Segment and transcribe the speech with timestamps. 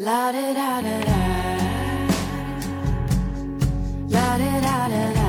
[0.00, 1.16] La da da da da.
[4.10, 5.26] La da da da da.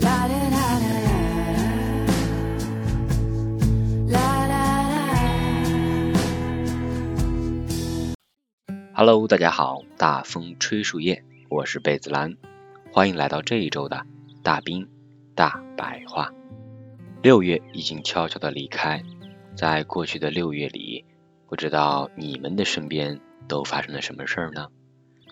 [0.00, 1.14] La da da da da.
[4.08, 4.18] La
[4.48, 5.06] da da.
[8.92, 12.36] Hello，大家好，大风吹树叶，我是贝子兰，
[12.92, 14.04] 欢迎来到这一周的
[14.42, 14.84] 大冰
[15.36, 16.32] 大白话。
[17.22, 19.00] 六月已经悄悄的离开，
[19.56, 21.04] 在过去的六月里，
[21.48, 24.68] 不知道你们的身边都发生了什么事儿呢？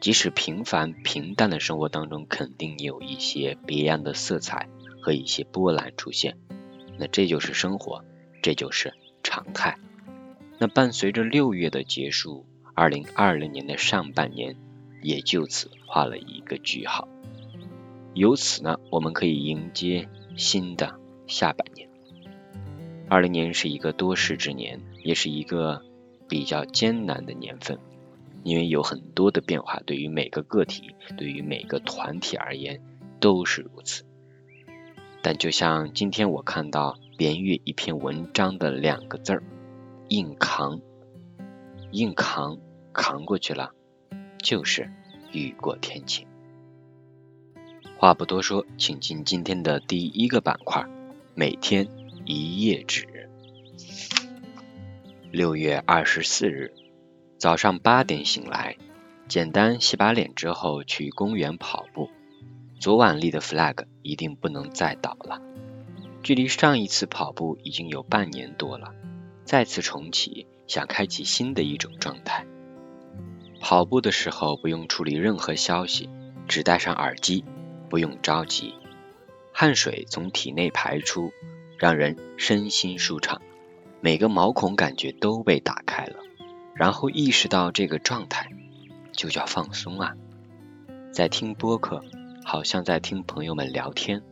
[0.01, 4.69] 即使平凡平淡的生活当中，肯定也有一些别样的色彩
[5.01, 6.37] 和一些波澜出现。
[6.99, 8.03] 那这就是生活，
[8.43, 9.79] 这就是常态。
[10.59, 14.57] 那伴随着六月的结束，二零二零年的上半年
[15.03, 17.09] 也就此画了一个句号。
[18.15, 21.91] 由此呢，我们可以迎接新的下半年。
[23.09, 25.83] 二零年是一个多事之年，也是一个
[26.29, 27.79] 比较艰难的年份，
[28.43, 32.81] 因为有很多的变化，对于每个个体，对于每个团体而言
[33.21, 34.05] 都是如此。
[35.23, 39.43] 但就像今天我看到连月一篇文章的两个字儿
[40.09, 40.81] “硬扛”，
[41.93, 42.59] 硬扛，
[42.93, 43.73] 扛过去了，
[44.39, 44.91] 就是
[45.33, 46.27] 雨过天晴。
[47.99, 50.87] 话不多说，请进今天的第一个板块，
[51.35, 51.89] 每天。
[52.29, 53.07] 一页纸。
[55.37, 56.73] 六月二十四日
[57.37, 58.79] 早上八点醒来，
[59.29, 62.09] 简单洗把脸之后去公园跑步。
[62.81, 65.43] 昨晚立的 flag 一定不能再倒了。
[66.23, 68.95] 距离上一次跑步已经有半年多了，
[69.45, 72.47] 再次重启，想开启新的一种状态。
[73.61, 76.09] 跑步的时候不用处理任何消息，
[76.49, 77.45] 只戴上耳机，
[77.91, 78.73] 不用着急，
[79.53, 81.31] 汗水从体内排出。
[81.77, 83.43] 让人身心舒畅，
[84.07, 86.21] 每个毛孔感觉都被打开了，
[86.77, 88.49] 然后意识到这个状态
[89.11, 90.15] 就叫放松啊。
[91.11, 92.05] 在听播客，
[92.45, 94.23] 好像在听朋友们聊天，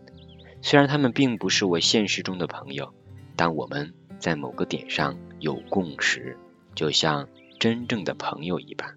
[0.62, 2.94] 虽然他们并不是我现实中的朋友，
[3.34, 6.38] 但我们在某个点上有共识，
[6.77, 7.27] 就像
[7.59, 8.94] 真正的朋友一般。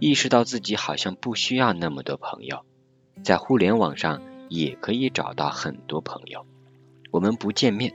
[0.00, 2.64] 意识到自己好像不需要那么多朋友，
[3.22, 6.46] 在互联网上也可以找到很多朋友。
[7.10, 7.92] 我们不见面，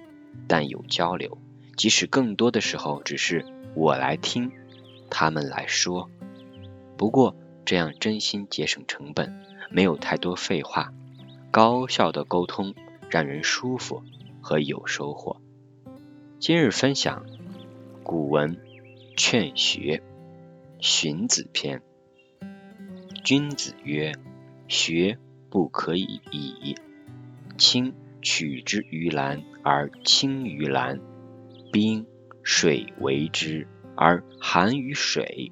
[0.47, 1.39] 但有交流。
[1.75, 3.45] 即使更多的时候只是
[3.75, 4.51] 我来听，
[5.09, 6.09] 他们来说。
[6.97, 7.35] 不过
[7.65, 10.93] 这样真心节省成本，没有太多废话，
[11.51, 12.75] 高效的沟通
[13.09, 14.03] 让人舒服
[14.41, 15.41] 和有收获。
[16.39, 17.25] 今日分享
[18.03, 18.55] 古文
[19.17, 20.01] 《劝学》
[20.81, 21.81] 荀子篇。
[23.23, 24.13] 君子曰
[24.67, 25.17] ：“学
[25.49, 26.75] 不可以已。”
[27.57, 27.93] 亲。
[28.25, 31.01] 取之于蓝而清于蓝，
[31.73, 32.05] 冰
[32.43, 35.51] 水为之而寒于水。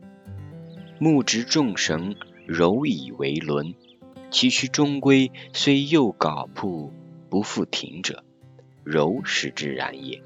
[0.99, 2.15] 木直众绳，
[2.45, 3.73] 柔以为轮。
[4.29, 6.93] 其曲中规，虽右槁铺，
[7.27, 8.23] 不复停者，
[8.83, 10.21] 柔使之然也。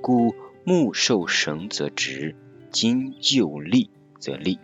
[0.00, 2.36] 故木受绳则直，
[2.70, 3.90] 金就立
[4.20, 4.60] 则立。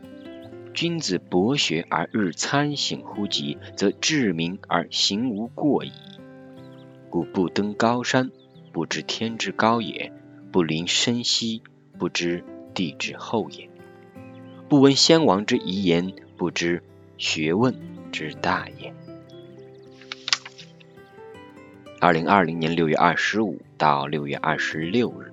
[0.73, 5.91] 君子博学而日参省乎己，则志明而行无过矣。
[7.11, 8.31] 故不登高山，
[8.73, 10.13] 不知天之高也；
[10.57, 11.61] 不临深溪，
[11.99, 13.69] 不知地之厚也；
[14.71, 16.83] 不闻先王之遗言，不知
[17.19, 17.79] 学问
[18.11, 18.95] 之大也。
[22.01, 25.31] 二零二零年六月二十五到六月二十六日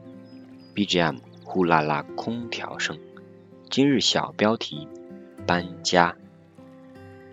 [0.75, 3.00] ，BGM 呼啦啦空调声。
[3.69, 4.89] 今日小标题：
[5.47, 6.17] 搬家。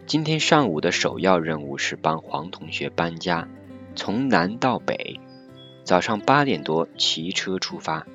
[0.07, 3.49] 今天上午的首要任务是帮黄同学搬家。
[3.97, 5.19] 从南到北，
[5.91, 8.07] 早上八点多骑车出发，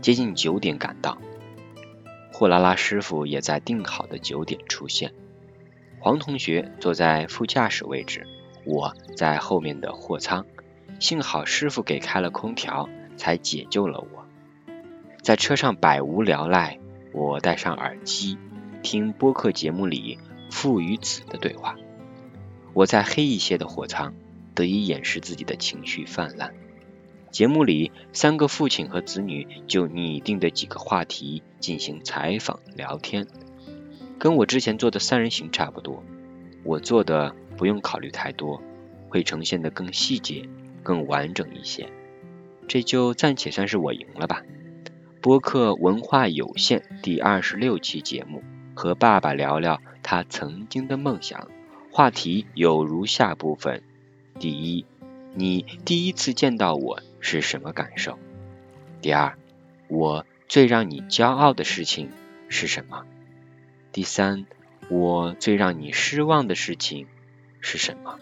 [0.00, 1.18] 接近九点赶到。
[2.32, 5.12] 货拉拉师傅也在定好的九点出现。
[6.00, 8.26] 黄同学坐在副驾驶位置，
[8.64, 10.46] 我在后面的货舱。
[11.00, 12.88] 幸好师傅给开了空调，
[13.18, 14.24] 才解救了我。
[15.20, 16.78] 在车上百无聊赖，
[17.12, 18.38] 我戴上耳机
[18.82, 20.18] 听播客节目里
[20.50, 21.76] 父与子的对话。
[22.72, 24.14] 我在黑一些的货舱。
[24.54, 26.52] 得以掩饰自己的情绪泛滥。
[27.30, 33.26] 节目里，三个父亲和子女就拟定的几个话题进行采访聊天，
[34.18, 36.02] 跟我之前做的三人行差不多。
[36.64, 38.62] 我做的不用考虑太多，
[39.08, 40.48] 会呈现的更细节、
[40.82, 41.88] 更完整一些。
[42.66, 44.42] 这就暂且算是我赢了吧。
[45.20, 48.42] 播客文化有限第二十六期节目，
[48.74, 51.48] 和爸爸聊聊他曾经的梦想。
[51.90, 53.82] 话题有如下部分。
[54.38, 54.86] 第一，
[55.34, 58.18] 你第一次见到我是什么感受？
[59.00, 59.36] 第二，
[59.88, 62.10] 我最让你骄傲的事情
[62.48, 63.04] 是什么？
[63.92, 64.46] 第三，
[64.90, 67.06] 我最让你失望的事情
[67.60, 68.18] 是什么？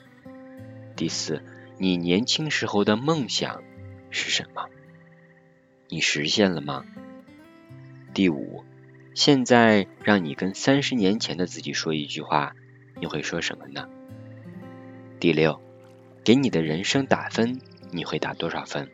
[0.97, 1.43] 第四，
[1.79, 3.63] 你年轻时候的梦想
[4.11, 4.67] 是什么？
[5.89, 6.85] 你实现了吗？
[8.15, 8.65] 第五，
[9.15, 12.55] 现在让你跟三十年前的自己说一句话，
[12.99, 13.89] 你会说什么呢？
[15.21, 15.61] 第六，
[16.25, 17.61] 给你的人生打分，
[17.91, 18.89] 你会打多少分？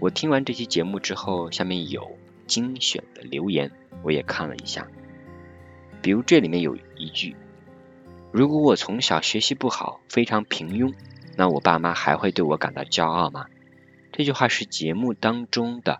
[0.00, 3.72] 我听完这期节目之后，下面有精选的留言，
[4.02, 4.86] 我也看了一下。
[6.00, 7.36] 比如这里面有一句
[8.32, 10.94] ：“如果我从小学习不好，非常平庸，
[11.36, 13.46] 那我爸妈还会对我感到骄傲吗？”
[14.12, 15.98] 这句话是节目当中的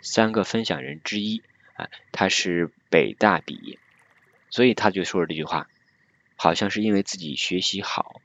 [0.00, 1.42] 三个分享人之一
[1.74, 3.78] 啊，他是北大毕业，
[4.48, 5.68] 所以他就说了这句话，
[6.36, 8.20] 好像是因为自己学习好。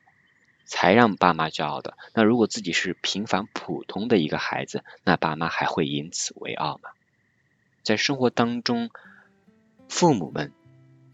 [0.69, 1.97] 才让爸妈骄傲的。
[2.13, 6.91] 那如果自己是平凡普通的一个孩子，那爸妈还会因此为傲吗？
[7.81, 8.91] 在生活当中，
[9.89, 10.53] 父母们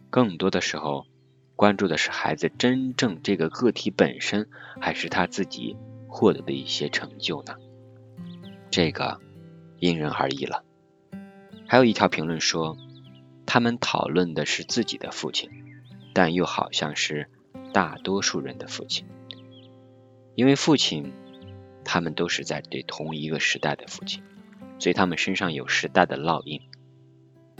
[0.09, 1.07] 更多的时候
[1.55, 4.49] 关注的是孩子真正这个个体本身，
[4.81, 5.77] 还是他自己
[6.09, 7.55] 获得的一些成就呢？
[8.69, 9.21] 这个
[9.79, 10.65] 因人而异了。
[11.65, 12.75] 还有一条评论说，
[13.45, 15.49] 他们讨论的是自己的父亲，
[16.13, 17.29] 但又好像是
[17.73, 19.07] 大多数人的父亲。
[20.35, 21.13] 因为父亲，
[21.83, 24.21] 他们都是在对同一个时代的父亲，
[24.79, 26.61] 所以他们身上有时代的烙印，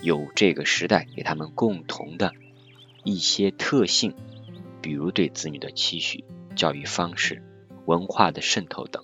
[0.01, 2.33] 有这个时代给他们共同的
[3.03, 4.13] 一些特性，
[4.81, 6.25] 比如对子女的期许、
[6.55, 7.41] 教育方式、
[7.85, 9.03] 文化的渗透等，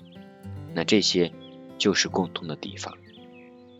[0.73, 1.31] 那这些
[1.77, 2.97] 就是共通的地方。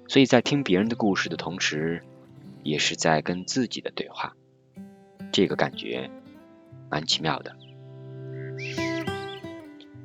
[0.07, 2.03] 所以在听别人的故事的同时，
[2.63, 4.35] 也是在跟自己的对话，
[5.31, 6.09] 这个感觉
[6.89, 7.55] 蛮奇妙的。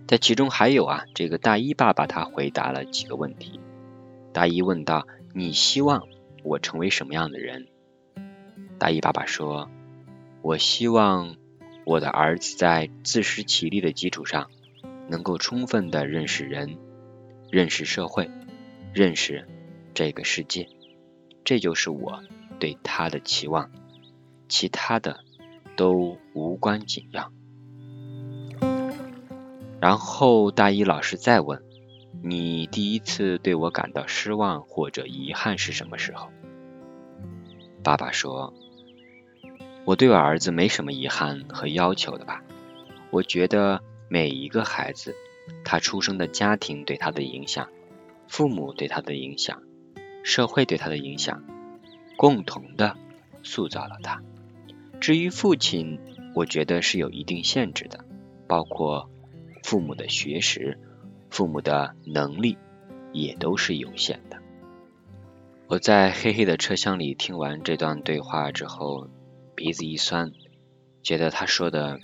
[0.07, 3.61] 在其中还有啊，这个大一爸爸他回答了几个问题。
[4.33, 6.07] 大一问道：“你希望
[6.45, 7.67] 我成为什么样的人？”
[8.79, 9.69] 大一爸爸说
[10.43, 11.37] ：“我希望
[11.85, 14.49] 我的儿子在自食其力的基础上，
[15.09, 16.77] 能够充分的认识人、
[17.51, 18.31] 认识社会、
[18.93, 19.49] 认识
[19.93, 20.69] 这个世界。
[21.43, 22.23] 这就是我
[22.61, 23.71] 对他的期望，
[24.49, 25.21] 其他的
[25.75, 27.33] 都无关紧要。”
[29.79, 31.63] 然后大一老师再问
[32.25, 36.29] ：“你第一次对我感到失望或者遗憾是什么时候？”
[37.85, 38.55] 爸爸说
[39.85, 42.43] ：“我对我儿子没什么遗憾和要求的吧。
[43.11, 45.15] 我觉得每一个孩子，
[45.63, 47.69] 他出生的家庭对他的影响，
[48.29, 49.63] 父母对他的影响，
[50.25, 51.45] 社会对他的影响，
[52.17, 52.97] 共同的
[53.43, 54.23] 塑造了他。
[55.01, 56.01] 至于父亲，
[56.35, 58.05] 我觉得是有一定限制的，
[58.49, 59.11] 包括。”
[59.67, 60.79] 父母的学识，
[61.29, 62.57] 父母的能力
[63.13, 64.39] 也都是有限的。
[65.67, 69.09] 我在黑黑的车厢里听完这段对话之后，
[69.57, 70.31] 鼻子一酸，
[71.03, 71.99] 觉得他说的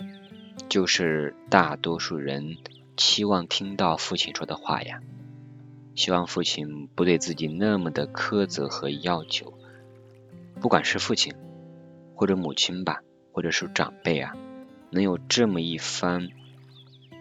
[0.67, 2.57] 就是大多数人
[2.97, 4.99] 期望听到父亲说的话呀。
[5.95, 9.53] 希望父亲不对自己那么的苛责和要求，
[10.59, 11.33] 不管是父亲
[12.13, 14.35] 或者母亲吧，或者是长辈啊，
[14.89, 16.27] 能有这么一番。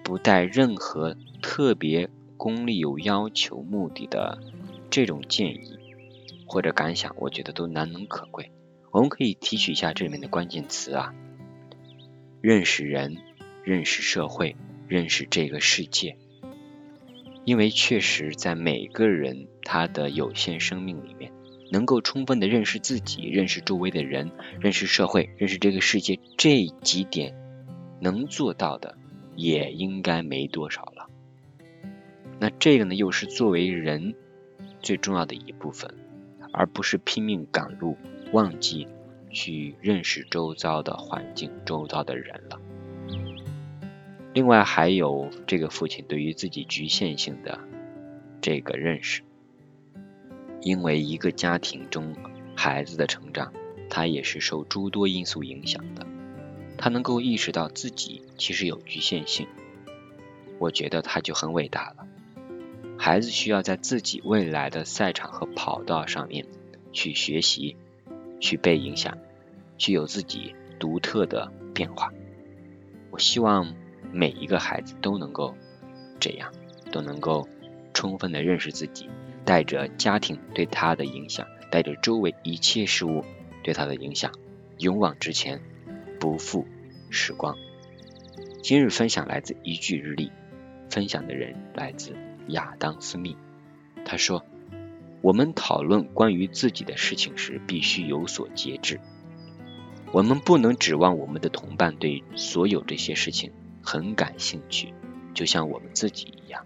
[0.02, 4.38] 不带任何特别功利有要求目的的
[4.90, 5.78] 这种建议
[6.46, 8.50] 或者感想，我觉得都难能可贵。
[8.90, 11.14] 我们可以提取一下这里面的关键词啊：
[12.40, 13.16] 认识人、
[13.64, 14.56] 认识社会、
[14.86, 16.16] 认识这个世界。
[17.44, 21.32] 因为确实在每个人他的有限生命里面，
[21.70, 24.30] 能够充分的认识自己、认识周围的人、
[24.60, 27.34] 认识社会、认识这个世界这几点
[28.00, 28.96] 能做到的。
[29.34, 31.08] 也应该没多少了。
[32.38, 34.14] 那这个呢，又是作为人
[34.80, 35.94] 最重要的一部分，
[36.52, 37.96] 而不是拼命赶路，
[38.32, 38.88] 忘记
[39.30, 42.60] 去认识周遭的环境、周遭的人了。
[44.34, 47.60] 另外，还有这个父亲对于自己局限性的
[48.40, 49.22] 这个认识，
[50.62, 52.16] 因为一个家庭中
[52.56, 53.52] 孩子的成长，
[53.88, 56.06] 他也是受诸多因素影响的。
[56.82, 59.46] 他能够意识到自己其实有局限性，
[60.58, 62.08] 我觉得他就很伟大了。
[62.98, 66.44] 孩子需要在自己未来的赛场和跑道上面
[66.92, 67.76] 去学习，
[68.40, 69.16] 去被影响，
[69.78, 72.12] 去有自己独特的变化。
[73.12, 73.76] 我希望
[74.10, 75.54] 每一个孩子都能够
[76.18, 76.52] 这样，
[76.90, 77.48] 都能够
[77.94, 79.08] 充分的认识自己，
[79.44, 83.24] 带着家庭对他的影响，带着周围一切事物
[83.62, 84.32] 对他的影响，
[84.78, 85.62] 勇往直前。
[86.20, 86.64] 不负
[87.12, 87.56] 时光。
[88.62, 90.32] 今日分享来自一句日历，
[90.90, 92.16] 分享的人来自
[92.48, 93.36] 亚当斯密。
[94.04, 94.44] 他说
[95.20, 98.98] ：“我们讨论关于自己的事情时，必须有所节制。
[100.10, 103.52] 我们不能指望我们的同伴对所有这些事情
[103.82, 104.92] 很感兴趣，
[105.34, 106.64] 就像我们自己一样。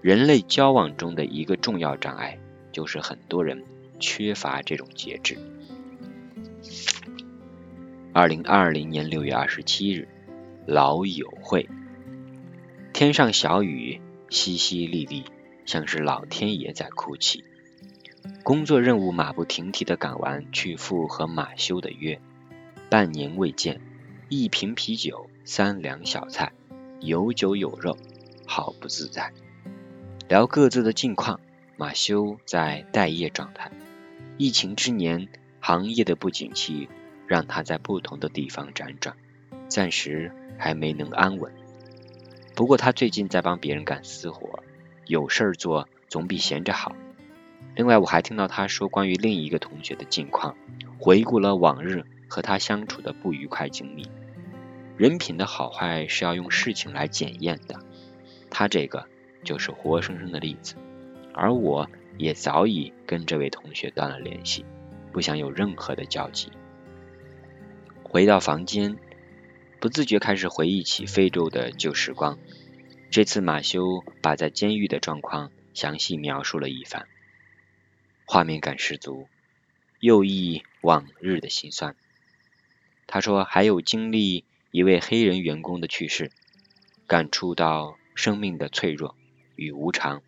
[0.00, 2.38] 人类交往中的一个重要障碍，
[2.72, 3.64] 就是很多人
[4.00, 5.38] 缺乏这种节制。
[8.14, 10.06] 二零二零年六月二十七日，
[10.66, 11.66] 老友会。
[12.92, 15.24] 天上小雨淅淅沥沥，
[15.64, 17.42] 像是老天爷在哭泣。
[18.42, 22.20] 工作任务马不停蹄地赶完，去赴和马修的约。
[22.90, 23.80] 半年未见，
[24.28, 26.52] 一瓶啤酒，三两小菜，
[27.00, 27.96] 有酒有肉，
[28.46, 29.32] 好不自在。
[30.28, 31.40] 聊各自的近况，
[31.78, 33.72] 马修在待业状态。
[34.36, 35.28] 疫情之年，
[35.60, 36.90] 行业的不景气
[37.32, 39.16] 让他在不同的地方辗转，
[39.66, 41.50] 暂时还没能安稳。
[42.54, 44.62] 不过他最近在帮别人干私活，
[45.06, 46.94] 有事儿做总比闲着好。
[47.74, 50.54] 另外，我还听到他说关于另一个同学的近况，
[50.98, 54.10] 回顾了往日和他相处的不愉快经历。
[54.98, 57.80] 人品的好坏是要用事情来检验的，
[58.50, 59.06] 他这个
[59.42, 60.74] 就是活生生的例子。
[61.32, 64.66] 而我也早已跟这位同学断了联系，
[65.12, 66.52] 不想有任何的交集。
[68.12, 68.98] 回到房间，
[69.80, 72.38] 不自觉开始回忆起非洲的旧时光。
[73.10, 77.08] 这次马修把在监狱的状况详细描述了一番。
[78.26, 79.28] 画面感十足，
[79.98, 81.96] 又忆往日的辛酸。
[83.06, 86.30] 他说还有经历一位黑人员工的去世，
[87.06, 89.16] 感触到生命的脆弱
[89.56, 90.20] 与无常，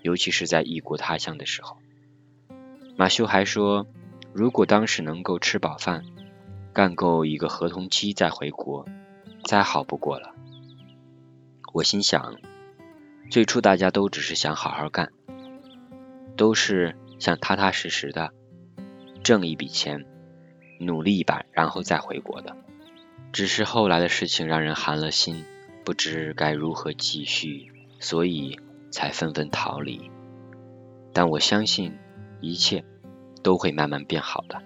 [0.00, 1.78] 尤其是在异国他乡的时候。
[2.96, 3.86] 马修还说，
[4.32, 6.04] 如果当时能够吃饱饭，
[6.72, 8.86] 干够一个合同期再回国，
[9.44, 10.34] 再好不过了。
[11.72, 12.36] 我心想，
[13.30, 15.12] 最初大家都只是想好好干，
[16.36, 16.96] 都是。
[17.18, 18.32] 想踏踏实实的
[19.22, 20.04] 挣一笔钱，
[20.80, 22.56] 努力一把，然后再回国的。
[23.32, 25.44] 只是后来的事情让人寒了心，
[25.84, 28.58] 不知该如何继续，所以
[28.90, 30.10] 才纷纷逃离。
[31.12, 31.96] 但我相信
[32.40, 32.84] 一切
[33.44, 34.60] 都会慢慢变好的。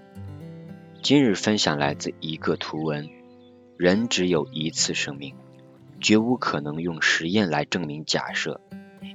[1.02, 3.08] 今日分享来自一个图文：
[3.76, 5.34] 人只有一次生命，
[6.00, 8.60] 绝无可能用实验来证明假设，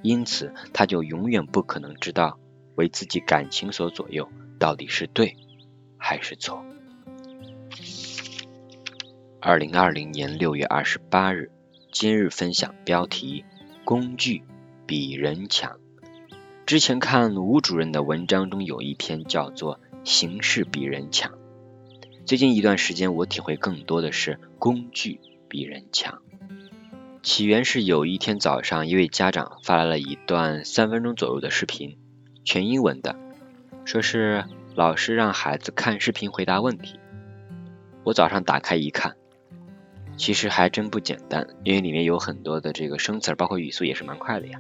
[0.02, 2.40] 因此他就永远不可能知道。
[2.76, 5.36] 为自己感情所左右，到底是对
[5.98, 6.64] 还是错？
[9.42, 11.52] 二零二零年六月二十八日，
[11.92, 13.44] 今日分享标题：
[13.84, 14.44] 工具
[14.88, 15.78] 比人强。
[16.66, 21.34] 之前看吴主任的文章中有一篇叫做“形势比人强”。
[22.26, 26.22] 最近一段时间，我体会更多的是工具比人强。
[27.24, 31.98] 起源是有一天早上，一位家长发来了一段三分钟左右的视频。
[32.44, 33.16] 全英文的，
[33.86, 37.00] 说是老师让孩子看视频回答问题。
[38.04, 39.16] 我早上打开一看，
[40.18, 44.60] 其实还真不简单，因为里面有很多的这个生词，包括语速也是蛮快的呀。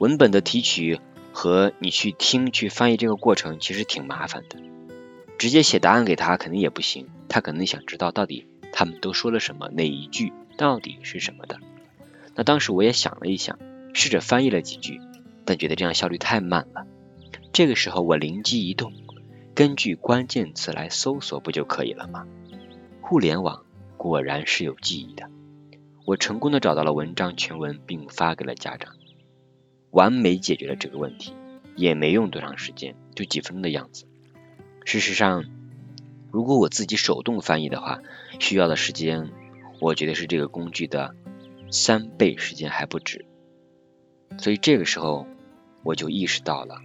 [0.00, 1.00] 文本的提取
[1.32, 4.58] 和你去听去翻译这个过程其实挺麻烦的。
[5.38, 11.58] 直接写答案给他肯定也不行，他可能想知道到底他们都说了什么，哪一句到底是什么的。
[12.34, 13.58] 那当时我也想了一想，
[13.92, 15.00] 试着翻译了几句。
[15.48, 16.86] 但觉得这样效率太慢了。
[17.52, 18.92] 这个时候我灵机一动，
[19.54, 22.26] 根据关键词来搜索不就可以了吗？
[23.00, 23.64] 互联网
[23.96, 25.30] 果然是有记忆的。
[26.04, 28.96] 我成功的找到了文章全文，并发给了家长，
[29.90, 31.32] 完美解决了这个问题，
[31.76, 34.05] 也没用多长时间，就几分钟的样子。
[34.86, 35.44] 事实上，
[36.30, 38.00] 如果我自己手动翻译的话，
[38.40, 39.30] 需要的时间，
[39.80, 41.14] 我觉得是这个工具的
[41.70, 43.26] 三倍时间还不止。
[44.38, 45.26] 所以这个时候。
[45.82, 46.80] 我就意识到了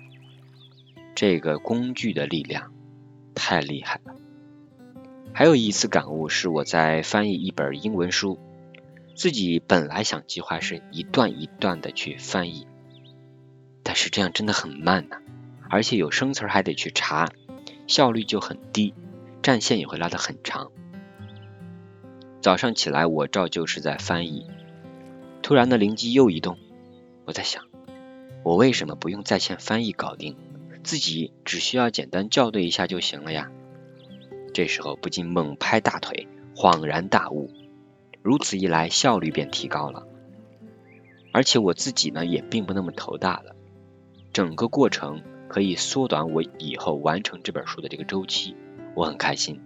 [1.16, 2.72] 这个工具的力量
[3.34, 4.14] 太厉害了。
[5.34, 8.38] 还有一次感悟是我在翻译一本英文书，
[9.16, 12.68] 自己本来想计划是一段一段的去翻译，
[13.82, 15.18] 但是这样真的很慢呐，
[15.68, 17.28] 而且有生词还得去查，
[17.92, 18.94] 效率就很低，
[19.42, 20.72] 战线也会拉得很长。
[22.40, 24.48] 早上起来我照旧是在翻译，
[25.42, 26.58] 突然的灵机又一动，
[27.26, 27.66] 我在想。
[28.44, 30.38] 我为什么不用在线翻译搞定，
[30.84, 33.52] 自己只需要简单校对一下就行了呀？
[34.54, 37.52] 这时候不禁猛拍大腿，恍然大悟，
[38.22, 40.08] 如此一来效率便提高了，
[41.34, 43.54] 而且我自己呢也并不那么头大了，
[44.32, 48.56] 整个过程可以缩短我以后完成这本书的这个周期，
[48.96, 49.60] 我很开心。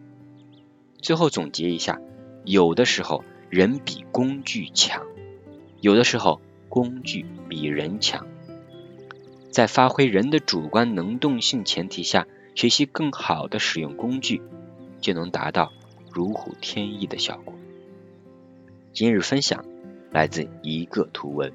[0.99, 2.01] 最后总结一下，
[2.43, 5.05] 有的时候人比工具强，
[5.81, 8.25] 有的时候工具比人强。
[9.51, 12.25] 在发挥人的主观能动性前提下，
[12.55, 14.41] 学习更好的使用工具，
[14.99, 15.71] 就能达到
[16.11, 17.53] 如虎添翼的效果。
[18.91, 19.63] 今日分享
[20.09, 21.53] 来自一个图文：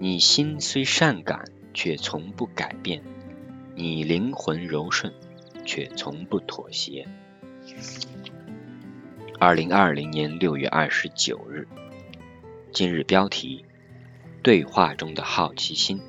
[0.00, 1.44] 你心虽善感，
[1.74, 3.02] 却从不改变；
[3.74, 5.12] 你灵魂柔顺，
[5.66, 7.06] 却从不妥协。
[9.38, 11.68] 二零二零年六月二十九日，
[12.72, 13.64] 今日标题：
[14.42, 16.00] 对话中的好奇心。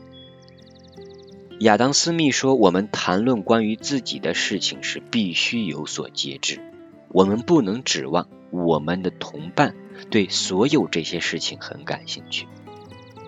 [1.60, 6.62] 亚当·斯密说：“我们谈论关于自己的事情时，必须有所节制。
[7.10, 9.74] 我们不能指望我们的同伴
[10.10, 12.46] 对所有这些事情很感兴趣，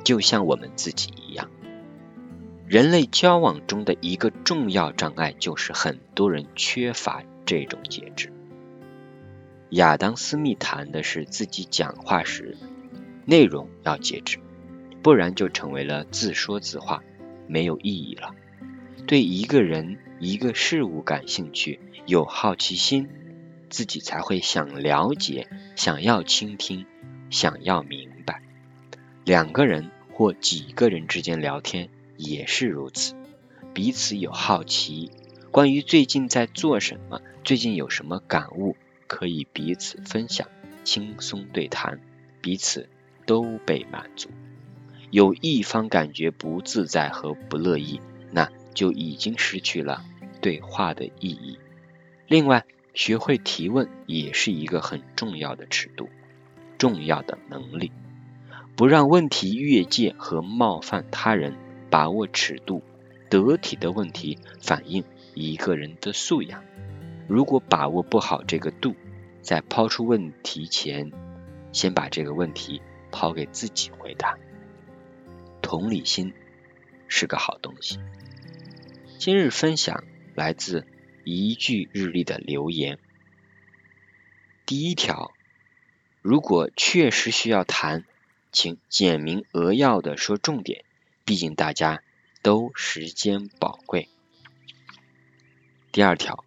[0.03, 1.49] 就像我们自己一样。
[2.67, 8.33] 人类交往中的一个重要障碍就是很多人缺乏这种节制。”
[9.71, 12.57] 亚当·斯密谈的是自己讲话时
[13.25, 14.39] 内容要节制，
[15.01, 17.03] 不然就成为了自说自话。
[17.49, 18.35] 没有意义了。
[19.05, 23.07] 对一个人、一个事物感兴趣，有好奇心，
[23.69, 25.47] 自己才会想了解、
[25.77, 26.85] 想要倾听、
[27.29, 28.41] 想要明白。
[29.23, 33.13] 两个人或几个人之间聊天也是如此，
[33.73, 35.11] 彼此有好奇，
[35.51, 38.75] 关于最近在做什么，最近有什么感悟，
[39.07, 40.47] 可以彼此分享，
[40.83, 42.01] 轻松对谈，
[42.41, 42.89] 彼此
[43.25, 44.29] 都被满足。
[45.09, 50.03] 有一方感觉不自在和不乐意，那就已经失去了
[50.41, 51.59] 对话的意义。
[52.27, 56.09] 另外，学会提问也是一个很重要的尺度，
[56.77, 57.91] 重要的能力，
[58.75, 61.55] 不让问题越界和冒犯他人，
[61.89, 62.83] 把握尺度，
[63.29, 65.03] 得体的问题反映
[65.33, 66.63] 一个人的素养。
[67.27, 68.95] 如果把握不好这个度，
[69.41, 71.11] 在抛出问题前，
[71.71, 74.37] 先把这个问题抛给自己回答。
[75.61, 76.33] 同理心
[77.07, 77.99] 是个好东西。
[79.17, 80.03] 今日分享
[80.35, 80.85] 来自
[81.25, 82.99] 一句日历的留言。
[84.65, 85.31] 第一条，
[86.21, 88.05] 如果确实需要谈，
[88.51, 90.85] 请简明扼要的说重点，
[91.27, 92.01] 毕竟大家
[92.41, 94.07] 都时间宝贵。
[95.91, 96.45] 第二条，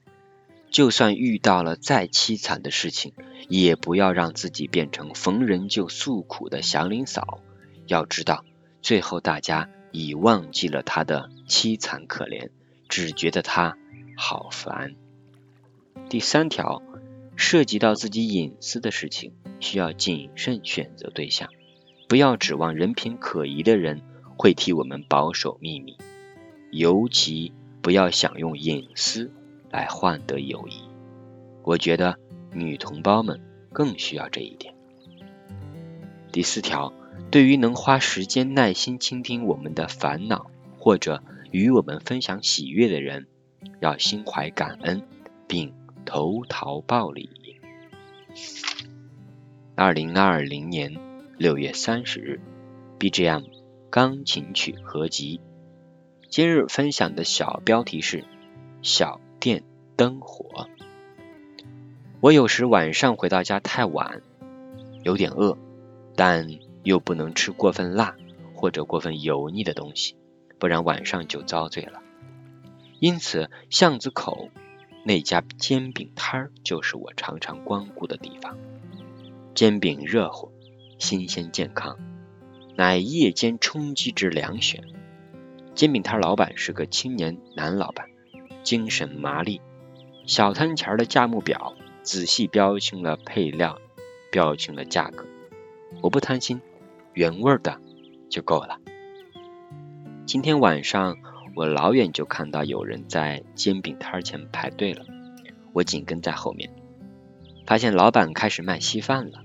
[0.70, 3.12] 就算遇到了再凄惨的事情，
[3.50, 7.42] 也不要让自己变成逢人就诉苦的祥林嫂，
[7.86, 8.42] 要知道。
[8.80, 12.48] 最后，大家已忘记了他的凄惨可怜，
[12.88, 13.76] 只觉得他
[14.16, 14.96] 好烦。
[16.08, 16.82] 第三条，
[17.36, 21.50] 涉及到自己隐私的事情，需要谨慎选择对象，
[22.08, 24.00] 不要指望人品可疑的人
[24.40, 25.98] 会替我们保守秘密，
[26.70, 29.31] 尤其不要想用隐私
[29.70, 30.81] 来换得友谊。
[31.62, 32.16] 我觉得
[32.55, 33.38] 女同胞们
[33.70, 34.72] 更需要这一点。
[36.33, 36.94] 第四条。
[37.31, 43.26] 对于能花时间耐心倾听我们的烦恼，或者与我们分享喜悦的人，
[43.79, 45.03] 要心怀感恩，
[45.46, 45.74] 并
[46.07, 47.29] 投桃报李。
[49.76, 50.96] 二零二零年
[51.37, 52.40] 六月三十日
[52.98, 53.44] ，BGM
[53.90, 55.40] 钢琴曲合集。
[56.29, 58.24] 今日分享的小标题是
[58.83, 59.64] “小店
[59.96, 60.68] 灯火”。
[62.22, 64.22] 我有时晚上回到家太晚，
[65.03, 65.59] 有点饿，
[66.16, 66.48] 但。
[66.83, 68.16] 又不能吃过分辣
[68.55, 70.16] 或者过分油腻的东西，
[70.59, 72.00] 不然晚上就遭罪了。
[73.00, 74.48] 因此，巷子口
[75.05, 78.57] 那家煎饼摊儿就是我常常光顾的地方。
[79.55, 80.53] 煎饼热乎、
[80.98, 81.98] 新鲜、健康，
[82.76, 84.85] 乃夜间充饥之良选。
[85.74, 88.06] 煎饼摊老板是个青年男老板，
[88.62, 89.61] 精神麻利。
[90.26, 93.78] 小摊前的价目表仔细标清了配料，
[94.30, 95.26] 标清了价格。
[96.02, 96.61] 我不贪心。
[97.12, 97.80] 原味的
[98.30, 98.78] 就够了。
[100.26, 101.16] 今天晚上
[101.56, 105.04] 我老远就看到有人在煎饼摊前排队了，
[105.72, 106.70] 我紧跟在后面，
[107.66, 109.42] 发现老板开始卖稀饭了。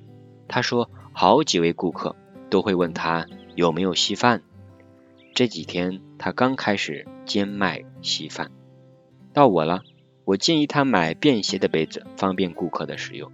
[0.48, 2.16] 他说好几位顾客
[2.56, 4.42] 都会问他有没有稀饭。
[5.34, 8.50] 这几天他刚开始兼卖稀饭，
[9.34, 9.82] 到我了，
[10.24, 13.30] 我建议他买便携的杯子，方便顾客的使用，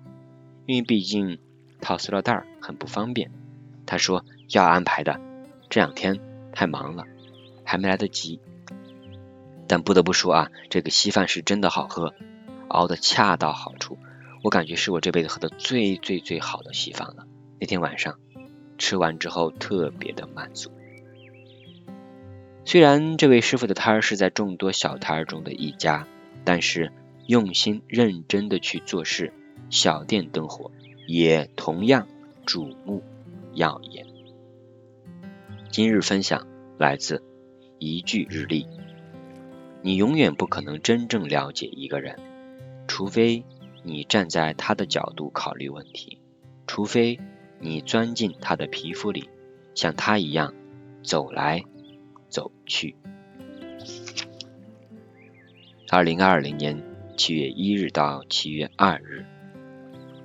[0.66, 1.38] 因为毕竟
[1.82, 3.30] 套塑料袋很不方便。
[3.86, 5.22] 他说要安排的，
[5.70, 6.20] 这两天
[6.52, 7.04] 太忙了，
[7.64, 8.40] 还没来得及。
[9.68, 12.16] 但不得不说啊，这个稀饭是真的好喝，
[12.70, 14.00] 熬的恰到好处，
[14.42, 17.28] 我感觉是我这辈子喝的最最最好的稀饭了。
[17.60, 18.18] 那天晚上
[18.82, 20.72] 吃完之后特别的满足。
[22.66, 26.08] 虽然这位师傅的摊儿是在众多小摊儿中的一家，
[26.44, 26.92] 但是
[27.28, 29.34] 用心认真的去做事，
[29.70, 30.72] 小店灯火
[31.06, 32.08] 也同样
[32.44, 33.04] 瞩目。
[33.54, 34.08] 耀眼。
[35.70, 36.48] 今日分享
[36.80, 37.22] 来自
[37.78, 38.66] 一句日历。
[39.84, 42.18] 你永远不可能真正了解一个人，
[42.88, 43.44] 除非
[43.84, 46.18] 你站在他的角度考虑问题，
[46.66, 47.20] 除非
[47.62, 49.30] 你钻进他的皮肤里，
[49.76, 50.54] 像他一样
[51.04, 51.64] 走来
[52.28, 52.96] 走去。
[55.90, 56.84] 二零二零年
[57.16, 59.26] 七月一日到七月二日，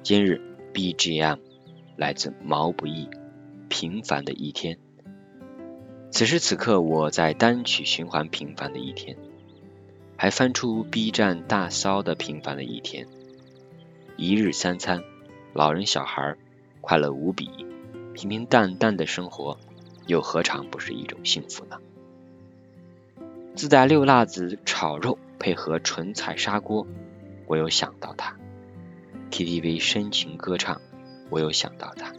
[0.02, 0.40] 今日
[0.72, 1.38] BGM
[1.96, 3.06] 来自毛不易，
[3.68, 4.76] 《平凡的一天》。
[6.10, 9.16] 此时此刻，我在单曲循环《平凡的一天》。
[10.18, 13.06] 还翻出 B 站大骚的平凡的一天，
[14.16, 15.04] 一日三餐，
[15.52, 16.34] 老人小孩
[16.88, 17.50] 快乐无比，
[18.14, 19.58] 平平淡淡的生活，
[20.06, 21.80] 又何尝不是一种幸福呢？
[23.56, 26.86] 自带六辣子炒肉配合纯菜砂锅，
[27.48, 28.36] 我又想到他
[29.32, 30.80] ；KTV 深情歌唱，
[31.28, 32.12] 我又想到他；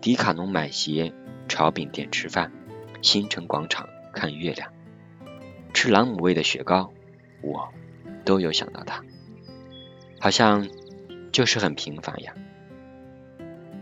[0.00, 1.12] 迪卡侬买鞋，
[1.46, 2.50] 炒饼店吃饭，
[3.00, 4.72] 新城广场看月亮，
[5.72, 6.92] 吃朗姆味的雪糕。
[7.42, 7.68] 我
[8.24, 9.04] 都有想到他，
[10.18, 10.68] 好像
[11.30, 12.34] 就是很平凡呀。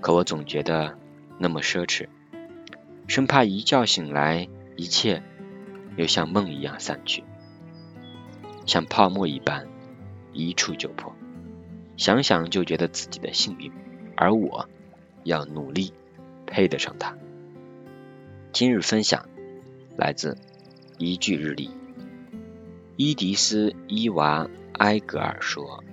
[0.02, 0.98] 可我总觉得
[1.38, 2.08] 那么奢侈，
[3.06, 5.22] 生怕一觉醒来，一切
[5.96, 7.22] 又像梦一样散去，
[8.66, 9.68] 像泡沫一般
[10.32, 11.14] 一触就破。
[11.96, 13.70] 想想就觉得自己的幸运，
[14.16, 14.68] 而我
[15.22, 15.94] 要努力
[16.46, 17.16] 配得上它。
[18.50, 19.28] 今日分享
[19.96, 20.36] 来自
[20.98, 21.70] 一句日历。
[22.96, 25.84] 伊迪丝·伊娃·埃格尔说：“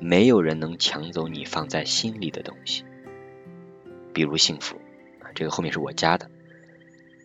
[0.00, 2.84] 没有人能抢走你放在心里的东西，
[4.12, 4.80] 比如幸福。”
[5.34, 6.30] 这个后面是我加的。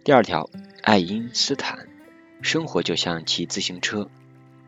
[0.04, 0.50] 第二条，
[0.84, 1.88] 爱因斯坦
[2.42, 4.10] ：“生活就像骑自行车，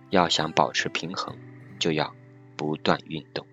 [0.10, 1.38] 要想保持平衡，
[1.78, 2.16] 就要
[2.56, 3.46] 不断运动。”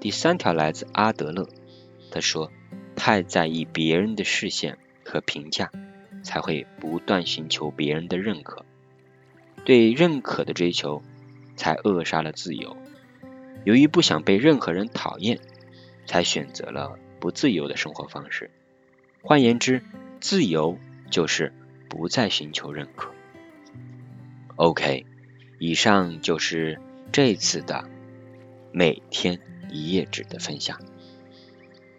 [0.00, 1.48] 第三条来自阿德勒，
[2.10, 2.50] 他说
[2.96, 5.70] ：“太在意别人的视线和评价，
[6.24, 8.66] 才会不断寻求别人的认可。”
[9.64, 11.00] 对认可的追求，
[11.54, 12.76] 才扼杀了自由。
[13.64, 15.38] 由于不想被任何人讨厌，
[16.04, 18.50] 才选择了不自由的生活方式。
[19.22, 19.84] 换言之，
[20.20, 20.76] 自由
[21.08, 21.52] 就是
[21.88, 23.12] 不再寻求认可。
[24.56, 25.06] OK，
[25.60, 26.80] 以上就是
[27.12, 27.88] 这次的
[28.72, 29.38] 每天
[29.70, 30.80] 一页纸的分享。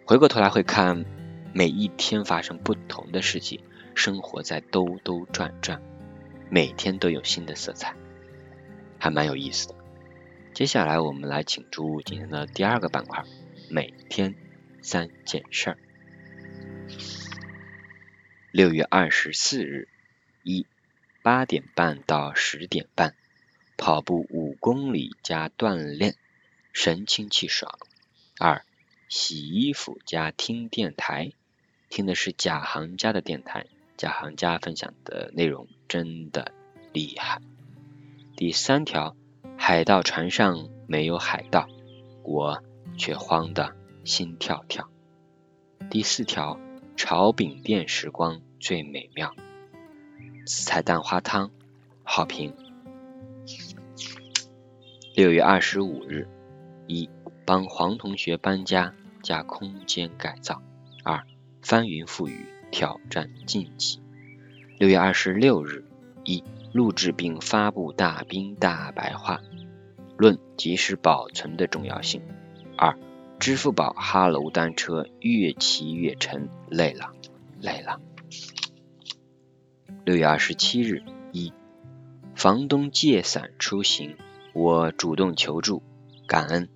[0.04, 1.06] 回过头来会看，
[1.54, 3.62] 每一天发生不同的事情，
[3.94, 5.80] 生活在兜兜转转。
[6.50, 7.96] 每天都有新的色彩，
[8.98, 9.74] 还蛮有意思的。
[10.52, 13.24] 接下来我们来请出今天的第二个板块，
[13.70, 14.34] 每天
[14.84, 15.78] 三件事儿。
[18.52, 19.88] 六月二十四日，
[20.42, 20.66] 一
[21.22, 23.14] 八点半到十点半，
[23.78, 26.14] 跑步五公里加锻炼，
[26.74, 27.78] 神清气爽。
[28.38, 28.62] 二
[29.08, 31.32] 洗衣服加听电台，
[31.88, 33.66] 听的是贾行家的电台。
[33.96, 36.52] 贾行家分享的内容真的
[36.92, 37.40] 厉害。
[38.36, 39.16] 第三条，
[39.56, 41.68] 海盗船上没有海盗，
[42.22, 42.62] 我
[42.98, 44.88] 却慌得心跳跳。
[45.90, 46.58] 第四条，
[46.96, 49.34] 炒饼店时光最美妙。
[50.46, 51.50] 紫菜蛋花汤，
[52.02, 52.54] 好评。
[55.14, 56.28] 六月二十五日，
[56.86, 57.08] 一
[57.44, 60.62] 帮黄同学搬家加空间改造。
[61.02, 61.26] 二
[61.62, 62.46] 翻云覆雨。
[62.70, 64.00] 挑战晋级。
[64.78, 65.84] 六月二十六日，
[66.24, 69.40] 一录制并发布大兵大白话，
[70.16, 72.20] 论及时保存的重要性。
[72.76, 72.98] 二，
[73.38, 77.12] 支付宝哈喽单车越骑越沉，累了，
[77.60, 78.00] 累了。
[80.04, 81.52] 六月二十七日，一
[82.34, 84.16] 房东借伞出行，
[84.54, 85.82] 我主动求助，
[86.26, 86.68] 感恩。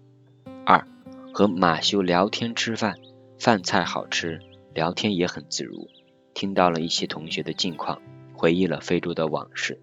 [0.66, 0.86] 二，
[1.32, 2.96] 和马修聊天吃饭，
[3.38, 4.40] 饭菜好吃。
[4.74, 5.88] 聊天也很自如，
[6.34, 8.00] 听到了一些同学的近况，
[8.32, 9.80] 回忆了非洲的往事。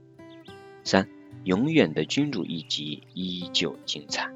[0.84, 1.10] 三，
[1.44, 4.32] 永远的君主一集依旧精彩。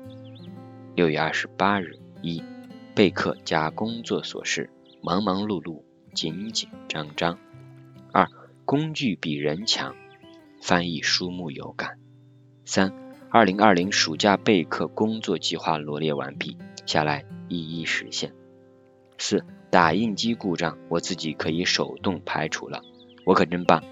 [0.96, 2.44] 六月二十八日，一，
[2.96, 4.70] 备课加工作琐事，
[5.02, 7.38] 忙忙碌碌，紧紧张张。
[8.12, 8.28] 二，
[8.66, 9.96] 工具比人强，
[10.62, 11.98] 翻译书目有感。
[12.66, 12.94] 三，
[13.30, 18.34] 二零二零暑假备课工作计划罗列完毕，下来一一实现。
[19.18, 19.44] 四。
[19.72, 22.82] 打印机故障，我自己可以手动排除了，
[23.24, 23.84] 我可真棒。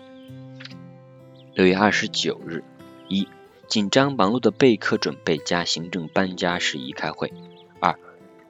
[1.53, 2.63] 六月二十九日，
[3.07, 3.27] 一
[3.67, 7.31] 紧张忙碌的备课准备加行政搬家事宜开会。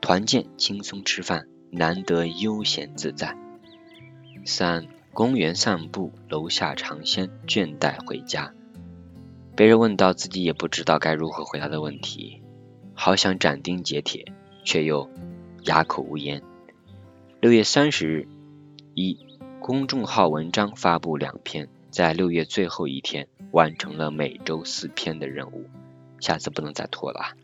[0.01, 3.37] 团建轻松吃饭，难得悠闲自在。
[4.45, 8.53] 三公园散步，楼下尝鲜，倦怠回家。
[9.55, 12.41] 被人问到自己也不知道该如何回答的问题，
[12.93, 14.31] 好想斩钉截铁，
[14.63, 15.09] 却又
[15.63, 16.43] 哑口无言。
[17.41, 18.27] 六月三十日，
[18.93, 19.17] 一
[19.59, 25.65] 公众号文章发布两篇，在六月最后一天完成了每周四篇的任务，
[26.19, 27.35] 下次不能再拖了。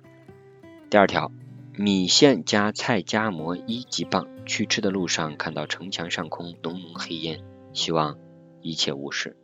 [0.89, 1.31] 第二条，
[1.75, 4.27] 米线加菜夹馍一级棒。
[4.45, 7.39] 去吃的路上看到城墙上空浓浓黑烟，
[7.71, 8.17] 希望
[8.61, 9.37] 一切无事。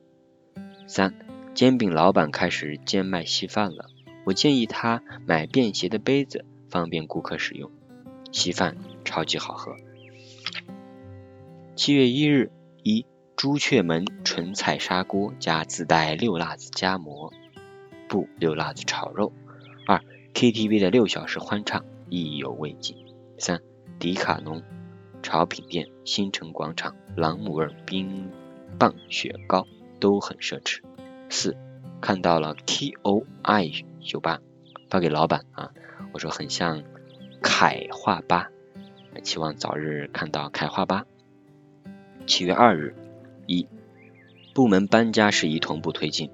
[0.88, 1.16] 三，
[1.56, 3.86] 煎饼老板开始煎麦稀饭了，
[4.26, 7.72] 我建议他买便携的杯子，方便顾客使用。
[8.34, 9.78] 稀饭超级好喝。
[11.78, 12.52] 七月一日，
[12.84, 13.06] 一
[13.38, 17.32] 朱雀门纯菜砂锅加自带六辣子夹馍，
[18.10, 19.32] 不六辣子炒肉。
[19.88, 22.96] 二 KTV 的六小时欢唱意犹未尽。
[23.38, 23.62] 三
[24.00, 24.62] 迪卡侬。
[25.22, 28.30] 潮品店、新城广场、朗姆味冰
[28.80, 29.68] 棒雪糕
[30.00, 30.80] 都很奢侈。
[31.30, 31.58] 四，
[32.00, 34.40] 看到了 K O I 酒吧，
[34.90, 35.74] 发给老板啊，
[36.14, 36.84] 我说很像
[37.44, 38.50] 凯化吧，
[39.22, 41.06] 期望早日看到凯化吧。
[42.26, 42.96] 七月二日，
[43.46, 43.68] 一，
[44.54, 46.32] 部门搬家事宜同步推进。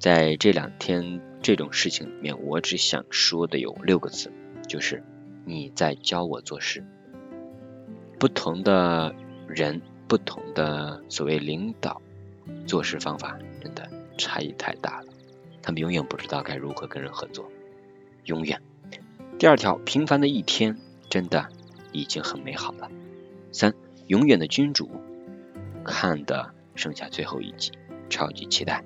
[0.00, 4.32] 在这两天这种事情里面，我只想说的有六个字，
[4.66, 5.02] 就是
[5.44, 6.84] 你在教我做事。
[8.18, 9.14] 不同的
[9.46, 12.00] 人，不同的所谓领导，
[12.66, 15.08] 做事方法真的差异太大了。
[15.62, 17.50] 他们永远不知道该如何跟人合作，
[18.24, 18.60] 永远。
[19.38, 20.78] 第二条，平凡的一天
[21.10, 21.48] 真的
[21.92, 22.90] 已经很美好了。
[23.52, 23.74] 三，
[24.06, 24.88] 永远的君主，
[25.84, 27.72] 看的剩下最后一集，
[28.08, 28.82] 超级期待。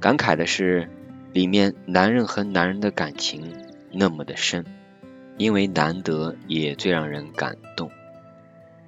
[0.00, 0.90] 感慨的是，
[1.32, 3.54] 里面男人和男人的感情
[3.92, 4.64] 那么的深。
[5.38, 7.90] 因为难得，也最让人感动。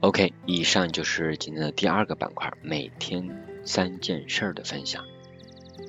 [0.01, 5.05] OK，以上就是今天的第二个板块，每天三件事的分享。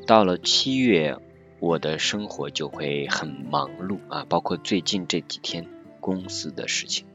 [0.08, 1.18] 到了七月，
[1.60, 5.68] 我的生活就会很忙碌啊，包括最近这几天
[6.00, 7.06] 公司的事情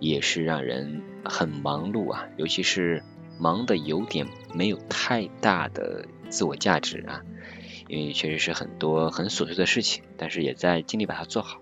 [0.00, 3.02] 也是让人很忙碌啊，尤其是
[3.38, 7.22] 忙的有点没有太大的自我价值啊，
[7.88, 11.60] 因为确实是很多很琐碎的事情，但是也在尽力把它做好。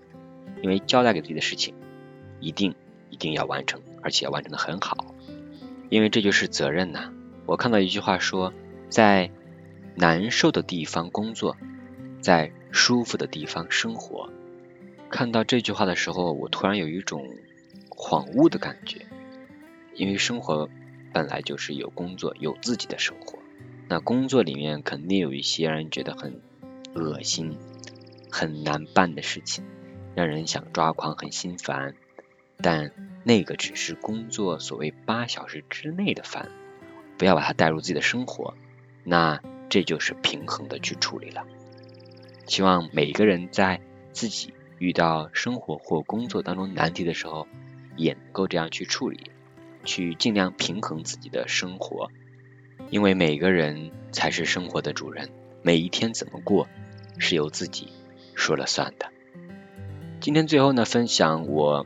[0.61, 1.75] 因为交代给自己的事情，
[2.39, 2.73] 一定
[3.09, 5.13] 一定要完成，而且要完成的很好，
[5.89, 7.11] 因为这就是责任呐。
[7.45, 8.53] 我看到一句话说，
[8.89, 9.29] 在
[9.95, 11.55] 难受的地方工作，
[12.21, 14.29] 在舒服的地方生活。
[15.09, 17.29] 看到这句话的时候，我突然有一种
[17.89, 19.05] 恍悟的感觉，
[19.93, 20.67] 因为生活
[21.13, 23.34] 本来就是有工作，有自己的生活。
[23.87, 26.41] 那工作里面肯定有一些让人觉得很
[26.93, 27.57] 恶心、
[28.31, 29.63] 很难办的事情。
[30.15, 31.93] 让人想抓狂，很心烦，
[32.61, 32.93] 但
[33.25, 36.49] 那个只是工作所谓八小时之内的烦，
[37.17, 38.53] 不要把它带入自己的生活，
[39.03, 41.45] 那这就是平衡的去处理了。
[42.47, 43.81] 希望每个人在
[44.13, 47.45] 自己遇到生活或工作当中难题的时候，
[47.97, 49.31] 也能够这样去处理，
[49.83, 52.09] 去尽量平衡自己的生活，
[52.89, 55.29] 因为每个人才是生活的主人，
[55.61, 56.67] 每一天怎么过
[57.17, 57.91] 是由自己
[58.35, 59.11] 说了算的。
[60.21, 61.85] 今天最后呢，分享我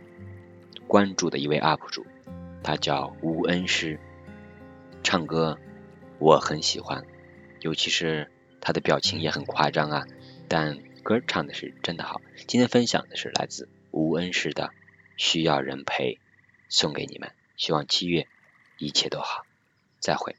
[0.88, 2.06] 关注的一位 UP 主，
[2.64, 4.00] 他叫吴恩师，
[5.04, 5.58] 唱歌
[6.20, 7.06] 我很喜欢，
[7.62, 8.30] 尤其是
[8.62, 10.06] 他的表情也很夸张啊，
[10.48, 12.22] 但歌唱的是真的好。
[12.48, 14.66] 今天分享的是来自吴恩师的
[15.18, 16.14] 《需要人陪》，
[16.70, 18.28] 送给你们，希望七月
[18.78, 19.44] 一切都好，
[20.00, 20.36] 再会。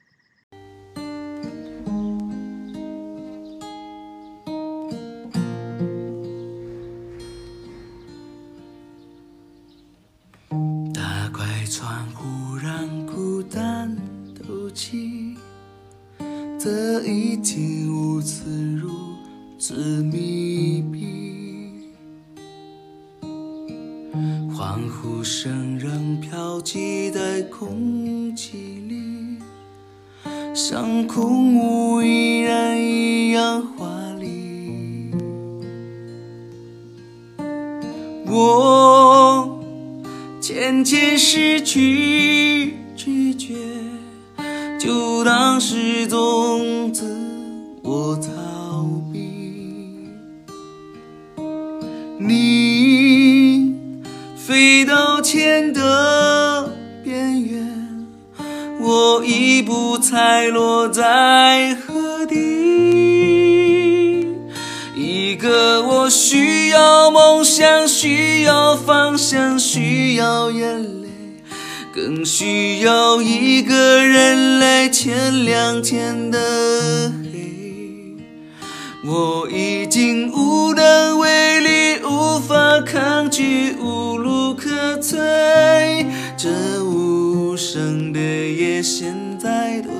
[17.10, 18.90] 已经无此如
[19.58, 21.90] 此密闭。
[24.54, 29.38] 欢呼声仍飘起在空气里，
[30.54, 33.88] 像空无一人一样华
[34.20, 35.10] 丽。
[38.26, 39.58] 我。
[40.40, 42.74] 渐渐失去，
[44.80, 47.04] 就当是种自
[47.82, 50.08] 我逃避。
[52.18, 53.74] 你
[54.34, 56.72] 飞到天的
[57.04, 58.08] 边缘，
[58.80, 62.40] 我一步踩落在何地。
[64.96, 70.99] 一个我需要梦想，需要方向，需要眼泪，
[72.02, 78.16] 更需要一个人来牵两天的黑。
[79.04, 86.06] 我已经无能为力，无法抗拒，无路可退。
[86.38, 86.48] 这
[86.82, 89.90] 无声的夜，现在的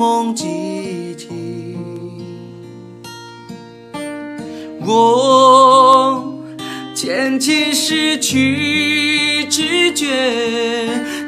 [0.00, 1.28] 梦寂静。
[4.80, 6.40] 我
[6.94, 10.08] 渐渐失去知觉，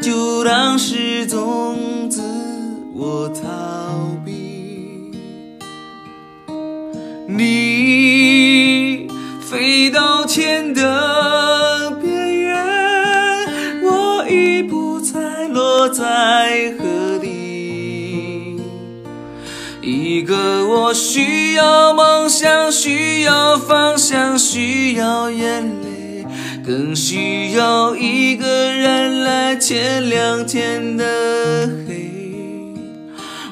[0.01, 2.23] 就当是种自
[2.95, 3.43] 我逃
[4.25, 5.11] 避。
[7.29, 9.07] 你
[9.43, 12.57] 飞到天的边缘，
[13.83, 16.07] 我已不再落在
[20.42, 26.26] 一个我需要梦想，需要方向，需要眼泪，
[26.66, 31.05] 更需要一个人来牵两天的
[31.87, 32.11] 黑。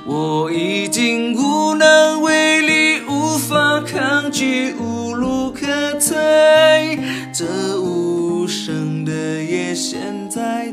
[0.05, 5.69] 我已经无能为力，无法抗拒，无路可
[6.01, 6.99] 退。
[7.33, 9.13] 这无声的
[9.45, 10.70] 夜，现在